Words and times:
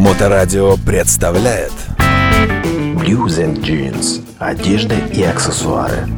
Моторадио 0.00 0.78
представляет 0.78 1.72
Blues 2.96 3.36
and 3.36 3.60
Jeans. 3.60 4.24
Одежда 4.38 4.94
и 4.96 5.22
аксессуары. 5.22 6.08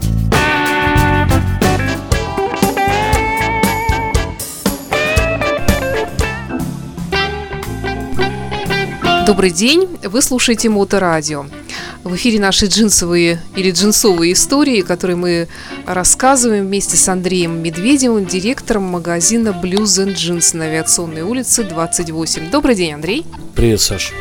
Добрый 9.26 9.50
день, 9.50 9.98
вы 10.04 10.22
слушаете 10.22 10.68
Моторадио. 10.68 11.46
В 12.04 12.16
эфире 12.16 12.40
наши 12.40 12.66
джинсовые 12.66 13.40
или 13.54 13.70
джинсовые 13.70 14.32
истории, 14.32 14.80
которые 14.80 15.16
мы 15.16 15.48
рассказываем 15.86 16.66
вместе 16.66 16.96
с 16.96 17.08
Андреем 17.08 17.62
Медведевым, 17.62 18.26
директором 18.26 18.82
магазина 18.82 19.50
Blues 19.50 20.04
and 20.04 20.14
Jeans 20.14 20.56
на 20.56 20.64
Авиационной 20.64 21.22
улице 21.22 21.62
28. 21.62 22.50
Добрый 22.50 22.74
день, 22.74 22.94
Андрей. 22.94 23.24
Привет, 23.54 23.80
Саш. 23.80 24.12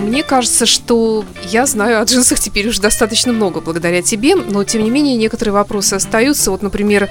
Мне 0.00 0.22
кажется, 0.22 0.64
что 0.64 1.26
я 1.50 1.66
знаю 1.66 2.00
о 2.00 2.04
джинсах 2.04 2.40
теперь 2.40 2.66
уже 2.68 2.80
достаточно 2.80 3.34
много 3.34 3.60
благодаря 3.60 4.00
тебе, 4.00 4.34
но 4.34 4.64
тем 4.64 4.82
не 4.82 4.90
менее 4.90 5.16
некоторые 5.16 5.52
вопросы 5.52 5.94
остаются. 5.94 6.50
Вот, 6.50 6.62
например, 6.62 7.10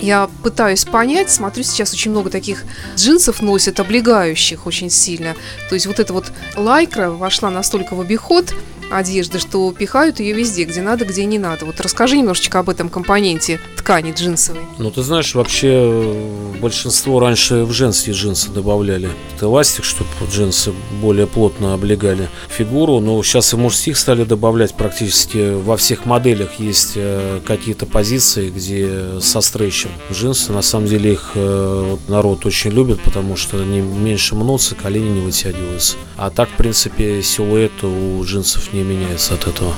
я 0.00 0.30
пытаюсь 0.42 0.86
понять, 0.86 1.30
смотрю, 1.30 1.64
сейчас 1.64 1.92
очень 1.92 2.12
много 2.12 2.30
таких 2.30 2.64
джинсов 2.96 3.42
носят, 3.42 3.78
облегающих 3.78 4.66
очень 4.66 4.88
сильно. 4.88 5.34
То 5.68 5.74
есть 5.74 5.86
вот 5.86 6.00
эта 6.00 6.14
вот 6.14 6.32
лайкра 6.56 7.10
вошла 7.10 7.50
настолько 7.50 7.94
в 7.94 8.00
обиход, 8.00 8.54
одежды, 8.96 9.38
что 9.38 9.72
пихают 9.72 10.20
ее 10.20 10.34
везде, 10.34 10.64
где 10.64 10.82
надо, 10.82 11.04
где 11.04 11.24
не 11.24 11.38
надо. 11.38 11.64
Вот 11.64 11.80
расскажи 11.80 12.16
немножечко 12.16 12.58
об 12.58 12.68
этом 12.68 12.88
компоненте 12.88 13.60
ткани 13.76 14.12
джинсовой. 14.12 14.62
Ну, 14.78 14.90
ты 14.90 15.02
знаешь, 15.02 15.34
вообще 15.34 15.68
э, 15.72 16.54
большинство 16.60 17.20
раньше 17.20 17.64
в 17.64 17.72
женские 17.72 18.14
джинсы 18.14 18.50
добавляли 18.50 19.10
эластик, 19.40 19.84
чтобы 19.84 20.08
джинсы 20.30 20.72
более 21.00 21.26
плотно 21.26 21.74
облегали 21.74 22.28
фигуру. 22.48 23.00
Но 23.00 23.22
сейчас 23.22 23.52
и 23.52 23.56
мужских 23.56 23.96
стали 23.96 24.24
добавлять 24.24 24.74
практически 24.74 25.52
во 25.52 25.76
всех 25.76 26.06
моделях 26.06 26.60
есть 26.60 26.92
э, 26.96 27.40
какие-то 27.44 27.86
позиции, 27.86 28.50
где 28.50 29.20
со 29.20 29.40
стрейчем 29.40 29.90
джинсы. 30.12 30.52
На 30.52 30.62
самом 30.62 30.86
деле 30.86 31.12
их 31.12 31.32
э, 31.34 31.96
народ 32.08 32.46
очень 32.46 32.70
любит, 32.70 33.00
потому 33.02 33.36
что 33.36 33.60
они 33.60 33.80
меньше 33.80 34.34
мнутся, 34.34 34.74
колени 34.74 35.08
не 35.08 35.20
вытягиваются. 35.20 35.96
А 36.16 36.30
так, 36.30 36.48
в 36.50 36.56
принципе, 36.56 37.22
силуэт 37.22 37.82
у 37.82 38.22
джинсов 38.24 38.72
не 38.72 38.81
меняется 38.82 39.34
от 39.34 39.46
этого. 39.46 39.74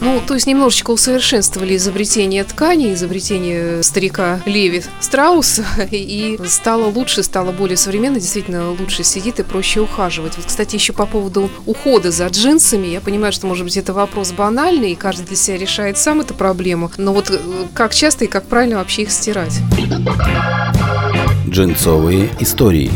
Ну, 0.00 0.22
то 0.26 0.34
есть 0.34 0.46
немножечко 0.46 0.92
усовершенствовали 0.92 1.76
изобретение 1.76 2.44
ткани, 2.44 2.94
изобретение 2.94 3.82
старика 3.82 4.40
Леви 4.46 4.82
Страуса, 5.00 5.64
и 5.90 6.38
стало 6.46 6.86
лучше, 6.86 7.22
стало 7.22 7.52
более 7.52 7.76
современно, 7.76 8.20
действительно 8.20 8.70
лучше 8.70 9.04
сидит 9.04 9.40
и 9.40 9.42
проще 9.42 9.80
ухаживать. 9.80 10.36
Вот, 10.36 10.46
кстати, 10.46 10.76
еще 10.76 10.92
по 10.92 11.06
поводу 11.06 11.50
ухода 11.66 12.10
за 12.10 12.26
джинсами, 12.28 12.86
я 12.86 13.00
понимаю, 13.00 13.32
что, 13.32 13.46
может 13.46 13.64
быть, 13.64 13.76
это 13.76 13.92
вопрос 13.92 14.32
банальный, 14.32 14.92
и 14.92 14.96
каждый 14.96 15.26
для 15.26 15.36
себя 15.36 15.58
решает 15.58 15.98
сам 15.98 16.20
эту 16.20 16.34
проблему, 16.34 16.90
но 16.96 17.12
вот 17.12 17.30
э, 17.30 17.38
как 17.74 17.94
часто 17.94 18.24
и 18.24 18.28
как 18.28 18.44
правильно 18.46 18.76
вообще 18.76 19.02
их 19.02 19.10
стирать? 19.10 19.60
Джинсовые 21.48 22.30
истории. 22.40 22.90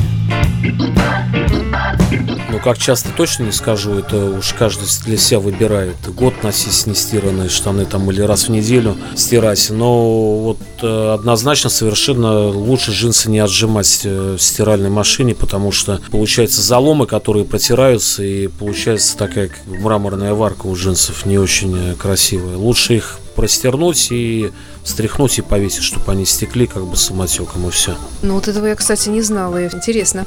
Как 2.63 2.79
часто 2.79 3.11
точно 3.17 3.45
не 3.45 3.53
скажу, 3.53 3.99
это 3.99 4.25
уж 4.25 4.53
каждый 4.53 4.87
для 5.05 5.17
себя 5.17 5.41
выбирает. 5.41 5.97
Год 6.15 6.45
носить 6.45 6.87
нестиранные 6.87 7.49
штаны 7.49 7.87
там 7.87 8.09
или 8.11 8.21
раз 8.21 8.45
в 8.45 8.51
неделю 8.51 8.97
стирать. 9.17 9.69
Но 9.71 10.39
вот 10.39 10.59
э, 10.81 11.13
однозначно 11.13 11.71
совершенно 11.71 12.49
лучше 12.49 12.93
джинсы 12.93 13.31
не 13.31 13.41
отжимать 13.41 14.03
э, 14.05 14.37
в 14.39 14.43
стиральной 14.43 14.91
машине, 14.91 15.35
потому 15.35 15.73
что 15.73 16.01
получается 16.13 16.63
заломы, 16.63 17.07
которые 17.07 17.45
протираются, 17.45 18.23
и 18.23 18.47
получается 18.47 19.17
такая 19.17 19.51
мраморная 19.67 20.35
варка 20.35 20.67
у 20.67 20.77
джинсов 20.77 21.27
не 21.27 21.39
очень 21.39 21.77
э, 21.77 21.95
красивая. 21.95 22.57
Лучше 22.57 22.95
их 22.95 23.19
простернуть 23.35 24.09
и 24.11 24.53
встряхнуть 24.85 25.39
и 25.39 25.43
повесить, 25.43 25.83
чтобы 25.83 26.11
они 26.13 26.25
стекли 26.25 26.67
как 26.67 26.85
бы 26.85 26.97
самотеком 26.97 27.69
и 27.69 27.71
все. 27.71 27.97
Ну 28.23 28.35
вот 28.35 28.49
этого 28.49 28.67
я, 28.67 28.75
кстати, 28.75 29.09
не 29.09 29.23
знала, 29.23 29.65
интересно. 29.65 30.27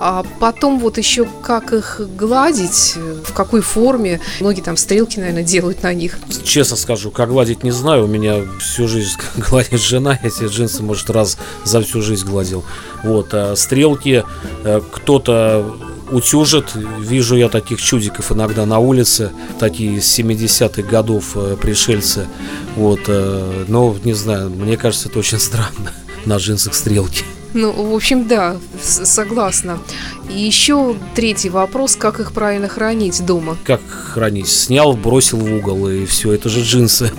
А 0.00 0.24
потом 0.40 0.78
вот 0.78 0.98
еще 0.98 1.26
как 1.42 1.72
их 1.72 2.00
гладить, 2.16 2.96
в 2.96 3.32
какой 3.32 3.60
форме, 3.62 4.20
многие 4.40 4.60
там 4.60 4.76
стрелки, 4.76 5.18
наверное, 5.18 5.42
делают 5.42 5.82
на 5.82 5.92
них. 5.94 6.18
Честно 6.44 6.76
скажу, 6.76 7.10
как 7.10 7.30
гладить 7.30 7.62
не 7.62 7.70
знаю, 7.70 8.04
у 8.04 8.08
меня 8.08 8.42
всю 8.60 8.88
жизнь 8.88 9.18
гладит 9.36 9.80
жена, 9.80 10.18
эти 10.22 10.44
джинсы, 10.44 10.82
может, 10.82 11.10
раз 11.10 11.38
за 11.64 11.80
всю 11.82 12.02
жизнь 12.02 12.26
гладил. 12.26 12.64
Вот, 13.02 13.28
а 13.32 13.54
стрелки 13.56 14.24
э, 14.64 14.80
кто-то 14.92 15.76
утюжит. 16.14 16.72
Вижу 17.00 17.36
я 17.36 17.48
таких 17.48 17.82
чудиков 17.82 18.32
иногда 18.32 18.64
на 18.66 18.78
улице, 18.78 19.32
такие 19.58 19.98
из 19.98 20.18
70-х 20.18 20.82
годов 20.82 21.36
э, 21.36 21.56
пришельцы. 21.60 22.26
Вот, 22.76 23.00
э, 23.08 23.64
но 23.68 23.96
не 24.04 24.14
знаю, 24.14 24.50
мне 24.50 24.76
кажется, 24.76 25.08
это 25.08 25.18
очень 25.18 25.38
странно 25.38 25.92
на 26.24 26.36
джинсах 26.36 26.74
стрелки. 26.74 27.24
Ну, 27.54 27.70
в 27.70 27.94
общем, 27.94 28.26
да, 28.26 28.56
согласна. 28.82 29.78
И 30.28 30.40
еще 30.40 30.96
третий 31.14 31.50
вопрос, 31.50 31.94
как 31.94 32.18
их 32.18 32.32
правильно 32.32 32.66
хранить 32.66 33.24
дома? 33.24 33.56
Как 33.62 33.80
хранить? 33.88 34.48
Снял, 34.48 34.94
бросил 34.94 35.38
в 35.38 35.54
угол, 35.54 35.88
и 35.88 36.04
все, 36.04 36.32
это 36.32 36.48
же 36.48 36.62
джинсы. 36.62 37.12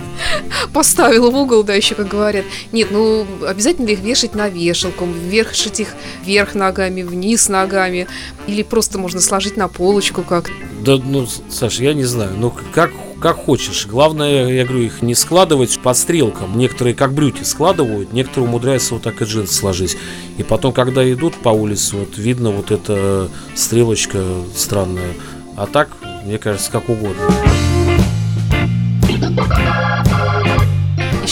Поставил 0.74 1.32
в 1.32 1.36
угол, 1.38 1.64
да, 1.64 1.74
еще 1.74 1.96
как 1.96 2.10
говорят. 2.10 2.44
Нет, 2.74 2.90
ну, 2.92 3.26
обязательно 3.48 3.90
их 3.90 4.02
вешать 4.02 4.36
на 4.36 4.50
вешалку, 4.50 5.06
вешать 5.06 5.80
их 5.80 5.90
вверх 6.26 6.54
ногами, 6.54 7.04
вниз 7.04 7.48
ногами, 7.48 8.08
или 8.46 8.62
просто 8.62 8.98
можно 9.00 9.22
сложить 9.22 9.56
на 9.56 9.70
полочку 9.70 10.22
как 10.22 10.52
Да, 10.82 10.98
ну, 10.98 11.28
Саша, 11.50 11.82
я 11.82 11.94
не 11.94 12.04
знаю, 12.04 12.32
ну, 12.38 12.54
как 12.74 12.92
как 13.26 13.38
хочешь. 13.38 13.88
Главное, 13.88 14.50
я 14.50 14.66
говорю, 14.66 14.84
их 14.84 15.02
не 15.02 15.16
складывать 15.16 15.80
по 15.80 15.96
стрелкам. 15.96 16.60
Некоторые 16.60 16.94
как 16.94 17.12
брюки 17.12 17.42
складывают, 17.42 18.14
некоторые 18.14 18.48
умудряются 18.48 18.94
вот 18.94 19.02
так 19.02 19.20
и 19.20 19.26
джинсы 19.26 19.52
сложить. 19.52 19.98
И 20.38 20.44
потом, 20.44 20.72
когда 20.72 21.12
идут 21.12 21.34
по 21.34 21.50
улице, 21.50 21.96
вот 21.96 22.20
видно 22.20 22.52
вот 22.52 22.70
эта 22.70 23.28
стрелочка 23.56 24.24
странная. 24.56 25.16
А 25.58 25.66
так, 25.66 25.90
мне 26.24 26.38
кажется, 26.38 26.70
как 26.72 26.88
угодно. 26.88 27.24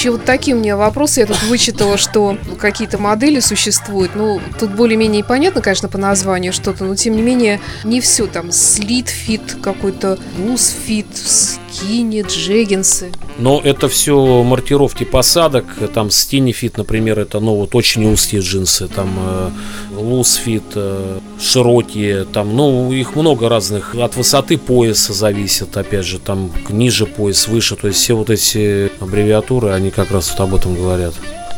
Еще 0.03 0.11
вот 0.11 0.25
такие 0.25 0.53
у 0.53 0.59
меня 0.59 0.75
вопросы. 0.75 1.21
Я 1.21 1.27
тут 1.27 1.41
вычитала, 1.43 1.95
что 1.95 2.37
какие-то 2.59 2.97
модели 2.97 3.39
существуют. 3.39 4.15
Ну, 4.15 4.41
тут 4.59 4.75
более-менее 4.75 5.23
понятно, 5.23 5.61
конечно, 5.61 5.87
по 5.87 5.97
названию 5.97 6.51
что-то, 6.51 6.83
но 6.83 6.93
тем 6.93 7.15
не 7.15 7.21
менее 7.21 7.61
не 7.85 8.01
все 8.01 8.27
там. 8.27 8.51
Slim 8.51 9.07
fit 9.07 9.55
какой-то, 9.61 10.19
loose 10.37 10.75
fit, 10.85 11.07
skinny, 11.15 12.21
джеггинсы. 12.27 13.13
Но 13.37 13.61
это 13.63 13.87
все 13.87 14.43
маркировки 14.43 15.05
посадок. 15.05 15.63
Там 15.93 16.11
skinny 16.11 16.51
fit, 16.51 16.77
например, 16.77 17.17
это 17.17 17.39
ну 17.39 17.55
вот 17.55 17.73
очень 17.73 18.05
узкие 18.11 18.41
джинсы. 18.41 18.89
Там 18.89 19.53
э, 20.03 20.05
loose 20.05 20.35
fit, 20.35 20.63
э, 20.75 21.19
широкие. 21.39 22.25
Там, 22.25 22.55
ну, 22.55 22.91
их 22.91 23.15
много 23.15 23.49
разных. 23.49 23.95
От 23.95 24.15
высоты 24.15 24.57
пояса 24.57 25.13
зависит, 25.13 25.75
опять 25.77 26.05
же, 26.05 26.19
там 26.19 26.51
ниже 26.69 27.05
пояс, 27.05 27.47
выше. 27.47 27.75
То 27.75 27.87
есть 27.87 27.99
все 27.99 28.15
вот 28.15 28.29
эти 28.29 28.91
аббревиатуры, 29.01 29.71
они 29.71 29.91
как 29.91 30.11
раз 30.11 30.31
вот 30.31 30.39
об 30.39 30.55
этом 30.55 30.75
говорят. 30.75 31.13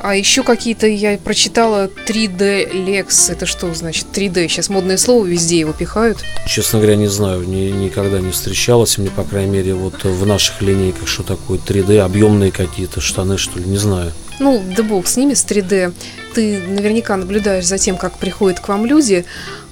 А 0.08 0.16
еще 0.16 0.44
какие-то 0.44 0.86
я 0.86 1.18
прочитала 1.18 1.88
3D 1.88 2.72
Legs. 2.74 3.32
Это 3.32 3.48
что 3.48 3.74
значит 3.74 4.06
3D? 4.14 4.48
Сейчас 4.48 4.70
модное 4.70 4.98
слово, 4.98 5.26
везде 5.26 5.58
его 5.58 5.74
пихают. 5.74 6.20
Честно 6.48 6.78
говоря, 6.78 6.96
не 6.96 7.08
знаю, 7.08 7.42
ни, 7.42 7.72
никогда 7.72 8.20
не 8.20 8.30
встречалось 8.30 9.00
мне, 9.00 9.10
по 9.10 9.24
крайней 9.24 9.52
мере, 9.52 9.74
вот 9.74 10.04
в 10.04 10.26
наших 10.28 10.62
линейках, 10.62 11.08
что 11.08 11.24
такое 11.24 11.58
3D, 11.58 11.98
объемные 12.02 12.52
какие-то 12.52 13.02
штаны, 13.02 13.40
что 13.40 13.58
ли, 13.58 13.66
не 13.66 13.78
знаю. 13.78 14.12
Ну, 14.40 14.62
да 14.76 14.84
бог 14.84 15.08
с 15.08 15.18
ними, 15.18 15.34
с 15.34 15.46
3D. 15.46 15.94
Ты 16.34 16.60
наверняка 16.60 17.16
наблюдаешь 17.16 17.66
за 17.66 17.78
тем, 17.78 17.96
как 17.96 18.18
приходят 18.18 18.60
к 18.60 18.68
вам 18.68 18.86
люди. 18.86 19.26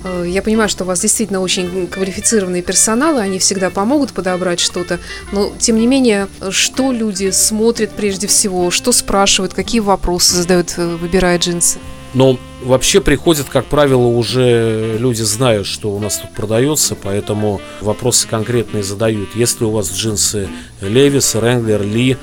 Э, 0.04 0.26
Я 0.28 0.42
понимаю, 0.42 0.70
что 0.70 0.86
у 0.86 0.88
вас 0.88 1.02
действительно 1.02 1.42
очень 1.42 1.88
квалифицированные 1.88 2.62
персоналы, 2.62 3.20
они 3.20 3.40
всегда 3.40 3.70
помогут 3.70 4.14
подобрать 4.14 4.62
что-то. 4.62 5.00
Но, 5.34 5.52
тем 5.60 5.78
не 5.78 5.88
менее, 5.88 6.28
что 6.52 6.92
люди 6.94 7.32
смотрят 7.32 7.92
прежде 7.92 8.28
всего, 8.28 8.72
что 8.72 8.92
спрашивают, 8.94 9.54
какие 9.54 9.82
вопросы 9.82 10.36
задают, 10.36 10.74
э, 10.78 10.96
выбирая 10.96 11.38
джинсы? 11.38 11.80
Но 12.14 12.38
вообще 12.64 13.02
приходят, 13.02 13.48
как 13.50 13.66
правило, 13.66 14.06
уже 14.06 14.98
люди 15.00 15.24
знают, 15.24 15.66
что 15.66 15.90
у 15.90 16.00
нас 16.00 16.18
тут 16.18 16.32
продается, 16.32 16.96
поэтому 16.96 17.60
вопросы 17.82 18.28
конкретные 18.28 18.84
задают. 18.84 19.30
Если 19.36 19.64
у 19.66 19.72
вас 19.72 19.92
джинсы 19.92 20.48
Левис, 20.80 21.34
Ренглер, 21.34 21.82
Ли, 21.82 22.18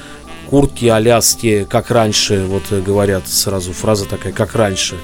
куртки 0.50 0.86
аляски, 0.86 1.64
как 1.70 1.90
раньше, 1.90 2.44
вот 2.44 2.72
говорят 2.72 3.28
сразу 3.28 3.72
фраза 3.72 4.06
такая, 4.06 4.32
как 4.32 4.54
раньше. 4.56 4.96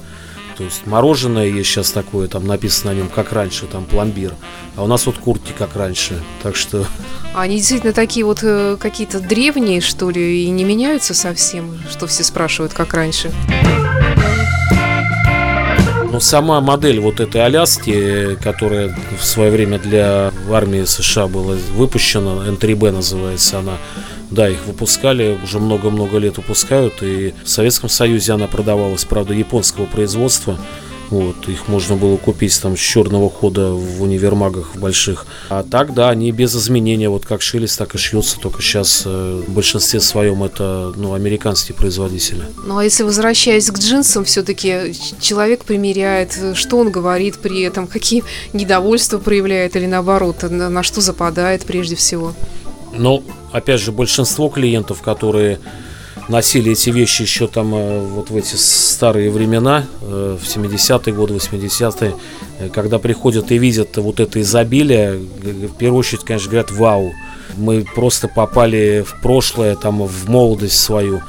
То 0.56 0.64
есть 0.64 0.86
мороженое 0.86 1.46
есть 1.46 1.68
сейчас 1.68 1.90
такое, 1.90 2.28
там 2.28 2.46
написано 2.46 2.92
на 2.92 2.96
нем, 2.96 3.08
как 3.08 3.32
раньше, 3.32 3.66
там 3.66 3.84
пломбир. 3.84 4.34
А 4.74 4.82
у 4.82 4.86
нас 4.86 5.06
вот 5.06 5.18
куртки, 5.18 5.52
как 5.56 5.76
раньше. 5.76 6.20
Так 6.42 6.56
что 6.56 6.86
А 7.34 7.42
Они 7.42 7.58
действительно 7.58 7.92
такие 7.92 8.24
вот 8.24 8.40
э, 8.42 8.76
какие-то 8.80 9.20
древние, 9.20 9.80
что 9.82 10.10
ли, 10.10 10.44
и 10.44 10.50
не 10.50 10.64
меняются 10.64 11.12
совсем, 11.14 11.78
что 11.90 12.06
все 12.06 12.24
спрашивают, 12.24 12.72
как 12.72 12.94
раньше. 12.94 13.30
Ну, 16.16 16.20
Но 16.20 16.20
сама 16.20 16.62
модель 16.62 16.98
вот 16.98 17.20
этой 17.20 17.44
Аляски, 17.44 18.38
которая 18.42 18.96
в 19.20 19.22
свое 19.22 19.50
время 19.50 19.78
для 19.78 20.32
армии 20.50 20.84
США 20.84 21.26
была 21.26 21.56
выпущена, 21.74 22.48
N3B 22.48 22.90
называется 22.90 23.58
она, 23.58 23.76
да, 24.30 24.48
их 24.48 24.64
выпускали, 24.64 25.38
уже 25.44 25.58
много-много 25.58 26.16
лет 26.16 26.38
выпускают, 26.38 27.02
и 27.02 27.34
в 27.44 27.48
Советском 27.50 27.90
Союзе 27.90 28.32
она 28.32 28.46
продавалась, 28.46 29.04
правда, 29.04 29.34
японского 29.34 29.84
производства. 29.84 30.56
Вот, 31.10 31.48
их 31.48 31.68
можно 31.68 31.96
было 31.96 32.16
купить 32.16 32.60
там 32.60 32.76
с 32.76 32.80
черного 32.80 33.30
хода 33.30 33.70
в 33.70 34.02
универмагах 34.02 34.74
в 34.74 34.80
больших. 34.80 35.26
А 35.48 35.62
так, 35.62 35.94
да, 35.94 36.10
они 36.10 36.32
без 36.32 36.54
изменения, 36.56 37.08
вот 37.08 37.24
как 37.24 37.42
шились, 37.42 37.76
так 37.76 37.94
и 37.94 37.98
шьются, 37.98 38.38
только 38.40 38.60
сейчас 38.60 39.04
э, 39.06 39.42
в 39.46 39.50
большинстве 39.50 40.00
своем 40.00 40.42
это 40.42 40.92
ну, 40.96 41.14
американские 41.14 41.76
производители. 41.76 42.42
Ну 42.64 42.78
а 42.78 42.84
если 42.84 43.04
возвращаясь 43.04 43.70
к 43.70 43.78
джинсам, 43.78 44.24
все-таки 44.24 44.94
человек 45.20 45.64
примеряет, 45.64 46.36
что 46.54 46.78
он 46.78 46.90
говорит 46.90 47.38
при 47.38 47.62
этом, 47.62 47.86
какие 47.86 48.24
недовольства 48.52 49.18
проявляет 49.18 49.76
или 49.76 49.86
наоборот, 49.86 50.42
на, 50.42 50.68
на 50.68 50.82
что 50.82 51.00
западает 51.00 51.64
прежде 51.64 51.94
всего? 51.94 52.34
Ну, 52.92 53.22
опять 53.52 53.80
же, 53.80 53.92
большинство 53.92 54.48
клиентов, 54.48 55.02
которые 55.02 55.60
носили 56.28 56.72
эти 56.72 56.90
вещи 56.90 57.22
еще 57.22 57.46
там 57.46 57.74
э, 57.74 58.00
вот 58.00 58.30
в 58.30 58.36
эти 58.36 58.56
старые 58.56 59.30
времена, 59.30 59.86
э, 60.00 60.36
в 60.40 60.44
70-е 60.44 61.14
годы, 61.14 61.34
80-е, 61.34 62.14
э, 62.58 62.68
когда 62.68 62.98
приходят 62.98 63.50
и 63.52 63.58
видят 63.58 63.96
вот 63.96 64.20
это 64.20 64.40
изобилие, 64.40 65.16
в 65.16 65.76
первую 65.76 66.00
очередь, 66.00 66.24
конечно, 66.24 66.50
говорят, 66.50 66.70
вау, 66.70 67.12
мы 67.56 67.84
просто 67.94 68.28
попали 68.28 69.04
в 69.06 69.20
прошлое, 69.20 69.76
там, 69.76 70.02
в 70.02 70.28
молодость 70.28 70.80
свою. 70.80 71.22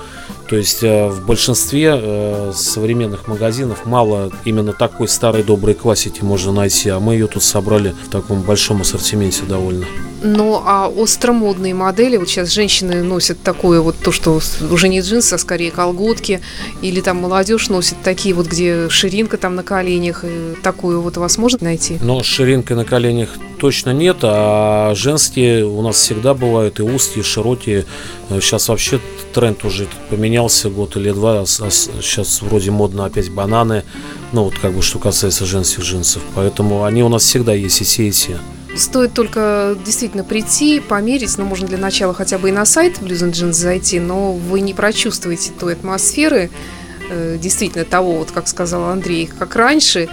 То 0.47 0.55
есть 0.55 0.81
в 0.81 1.25
большинстве 1.25 2.51
современных 2.53 3.27
магазинов 3.27 3.85
мало 3.85 4.31
именно 4.45 4.73
такой 4.73 5.07
старой 5.07 5.43
доброй 5.43 5.73
классики 5.73 6.23
можно 6.23 6.51
найти, 6.51 6.89
а 6.89 6.99
мы 6.99 7.13
ее 7.13 7.27
тут 7.27 7.43
собрали 7.43 7.93
в 8.05 8.09
таком 8.09 8.41
большом 8.41 8.81
ассортименте 8.81 9.43
довольно. 9.43 9.85
Ну, 10.23 10.61
а 10.65 10.87
остромодные 10.87 11.75
модели, 11.75 12.17
вот 12.17 12.27
сейчас 12.27 12.51
женщины 12.51 13.03
носят 13.03 13.39
такое 13.43 13.81
вот 13.81 13.97
то, 13.97 14.11
что 14.11 14.39
уже 14.71 14.87
не 14.87 15.01
джинсы, 15.01 15.33
а 15.33 15.37
скорее 15.37 15.69
колготки, 15.69 16.41
или 16.81 17.01
там 17.01 17.17
молодежь 17.17 17.69
носит 17.69 17.97
такие 18.03 18.33
вот, 18.33 18.47
где 18.47 18.89
ширинка 18.89 19.37
там 19.37 19.55
на 19.55 19.63
коленях, 19.63 20.23
и 20.25 20.55
такую 20.63 21.01
вот 21.01 21.17
у 21.17 21.19
вас 21.19 21.37
можно 21.37 21.59
найти? 21.65 21.97
Но 22.01 22.23
ширинка 22.23 22.73
на 22.73 22.83
коленях 22.83 23.29
точно 23.57 23.91
нет, 23.91 24.17
а 24.21 24.93
женские 24.95 25.65
у 25.65 25.81
нас 25.81 25.95
всегда 25.97 26.33
бывают 26.33 26.79
и 26.79 26.83
узкие, 26.83 27.23
и 27.23 27.25
широкие. 27.25 27.85
Сейчас 28.29 28.69
вообще 28.69 28.99
тренд 29.33 29.63
уже 29.65 29.87
поменялся 30.09 30.69
год 30.69 30.95
или 30.97 31.11
два, 31.11 31.41
а 31.41 31.45
сейчас 31.45 32.41
вроде 32.41 32.71
модно 32.71 33.05
опять 33.05 33.29
бананы, 33.29 33.83
ну 34.31 34.43
вот 34.43 34.57
как 34.57 34.73
бы 34.73 34.81
что 34.81 34.99
касается 34.99 35.45
женских 35.45 35.83
джинсов, 35.83 36.23
поэтому 36.33 36.83
они 36.83 37.03
у 37.03 37.09
нас 37.09 37.23
всегда 37.23 37.53
есть 37.53 37.81
и 37.81 37.85
те, 37.85 38.07
и 38.07 38.11
те. 38.11 38.39
Стоит 38.75 39.13
только 39.13 39.75
действительно 39.85 40.23
прийти, 40.23 40.79
померить, 40.79 41.37
ну, 41.37 41.45
можно 41.45 41.67
для 41.67 41.77
начала 41.77 42.13
хотя 42.13 42.37
бы 42.37 42.49
и 42.49 42.51
на 42.51 42.65
сайт 42.65 42.99
Blues 42.99 43.31
Jeans 43.31 43.53
зайти, 43.53 43.99
но 43.99 44.33
вы 44.33 44.59
не 44.59 44.73
прочувствуете 44.73 45.51
той 45.59 45.73
атмосферы, 45.73 46.51
э, 47.09 47.37
действительно 47.39 47.85
того, 47.85 48.17
вот 48.17 48.31
как 48.31 48.47
сказал 48.47 48.83
Андрей, 48.85 49.27
как 49.27 49.55
раньше, 49.55 50.09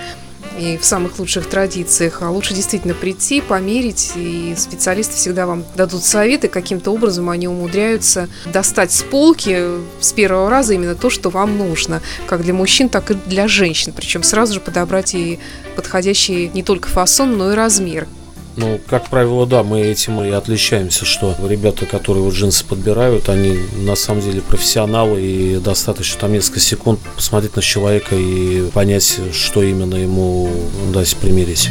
и 0.59 0.77
в 0.77 0.85
самых 0.85 1.19
лучших 1.19 1.47
традициях, 1.47 2.23
а 2.23 2.31
лучше 2.31 2.55
действительно 2.55 2.95
прийти, 2.95 3.41
померить, 3.41 4.13
и 4.17 4.55
специалисты 4.57 5.17
всегда 5.17 5.47
вам 5.47 5.65
дадут 5.77 6.05
советы, 6.05 6.49
каким-то 6.49 6.91
образом 6.91 7.31
они 7.31 7.49
умудряются 7.49 8.29
достать 8.47 8.93
с 8.93 9.03
полки 9.03 9.79
с 10.01 10.13
первого 10.13 10.51
раза 10.51 10.75
именно 10.75 10.95
то, 10.95 11.11
что 11.11 11.31
вам 11.31 11.59
нужно, 11.59 12.03
как 12.27 12.43
для 12.43 12.55
мужчин, 12.55 12.89
так 12.89 13.11
и 13.11 13.15
для 13.15 13.49
женщин, 13.49 13.93
причем 13.95 14.23
сразу 14.23 14.55
же 14.55 14.61
подобрать 14.61 15.15
и 15.15 15.39
подходящий 15.77 16.51
не 16.55 16.63
только 16.63 16.89
фасон, 16.89 17.37
но 17.37 17.53
и 17.53 17.55
размер. 17.55 18.07
Ну, 18.57 18.81
как 18.87 19.09
правило, 19.09 19.47
да, 19.47 19.63
мы 19.63 19.81
этим 19.81 20.23
и 20.23 20.31
отличаемся, 20.31 21.05
что 21.05 21.35
ребята, 21.49 21.87
которые 21.87 22.23
вот 22.23 22.35
джинсы 22.35 22.65
подбирают, 22.65 23.29
они 23.29 23.59
на 23.79 23.97
самом 23.97 24.23
деле 24.23 24.43
профессионалы, 24.43 25.21
и 25.21 25.57
достаточно 25.59 26.21
там 26.21 26.33
несколько 26.33 26.61
секунд 26.61 27.01
посмотреть 27.17 27.57
на 27.57 27.63
человека 27.63 28.15
и 28.15 28.71
понять, 28.71 29.21
что 29.33 29.63
именно 29.63 29.97
ему 29.97 30.49
дать 30.93 31.17
примерить. 31.17 31.71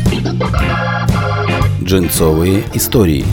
Джинсовые 1.81 2.63
истории. 2.73 3.25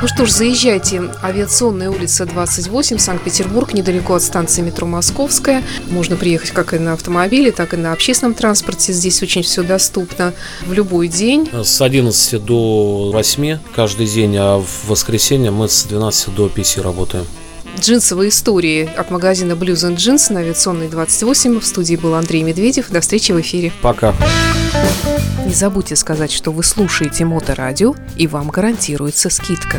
Ну 0.00 0.06
что 0.06 0.26
ж, 0.26 0.30
заезжайте. 0.30 1.10
Авиационная 1.24 1.90
улица 1.90 2.24
28, 2.24 2.98
Санкт-Петербург, 2.98 3.74
недалеко 3.74 4.14
от 4.14 4.22
станции 4.22 4.62
метро 4.62 4.86
Московская. 4.86 5.64
Можно 5.90 6.14
приехать 6.14 6.52
как 6.52 6.72
и 6.72 6.78
на 6.78 6.92
автомобиле, 6.92 7.50
так 7.50 7.74
и 7.74 7.76
на 7.76 7.92
общественном 7.92 8.34
транспорте. 8.34 8.92
Здесь 8.92 9.20
очень 9.24 9.42
все 9.42 9.64
доступно 9.64 10.34
в 10.64 10.72
любой 10.72 11.08
день. 11.08 11.50
С 11.52 11.80
11 11.80 12.44
до 12.44 13.10
8 13.12 13.58
каждый 13.74 14.06
день, 14.06 14.36
а 14.36 14.58
в 14.58 14.88
воскресенье 14.88 15.50
мы 15.50 15.68
с 15.68 15.82
12 15.82 16.32
до 16.32 16.48
5 16.48 16.78
работаем. 16.78 17.26
Джинсовые 17.80 18.28
истории 18.28 18.88
от 18.96 19.10
магазина 19.10 19.52
Blues 19.52 19.88
and 19.88 19.96
Jeans 19.96 20.32
на 20.32 20.40
авиационной 20.40 20.88
28. 20.88 21.58
В 21.58 21.66
студии 21.66 21.96
был 21.96 22.14
Андрей 22.14 22.44
Медведев. 22.44 22.88
До 22.90 23.00
встречи 23.00 23.32
в 23.32 23.40
эфире. 23.40 23.72
Пока. 23.82 24.14
Не 25.46 25.54
забудьте 25.54 25.96
сказать, 25.96 26.30
что 26.30 26.52
вы 26.52 26.62
слушаете 26.62 27.24
Моторадио, 27.24 27.94
и 28.16 28.26
вам 28.26 28.48
гарантируется 28.48 29.30
скидка. 29.30 29.78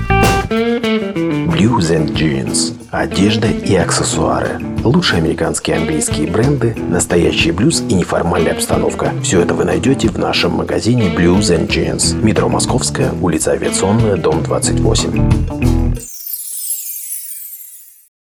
Blues 0.50 1.92
and 1.92 2.14
Jeans. 2.14 2.74
Одежда 2.90 3.48
и 3.48 3.76
аксессуары. 3.76 4.60
Лучшие 4.84 5.20
американские 5.20 5.76
и 5.76 5.80
английские 5.80 6.28
бренды, 6.28 6.76
настоящий 6.76 7.52
блюз 7.52 7.82
и 7.82 7.94
неформальная 7.94 8.54
обстановка. 8.54 9.14
Все 9.22 9.42
это 9.42 9.54
вы 9.54 9.66
найдете 9.66 10.10
в 10.10 10.18
нашем 10.18 10.54
магазине 10.54 11.14
Blues 11.14 11.56
and 11.56 11.68
Jeans. 11.68 12.16
Метро 12.24 12.50
Московская, 12.50 13.12
улица 13.22 13.52
Авиационная, 13.52 14.18
дом 14.18 14.42
28. 14.42 15.79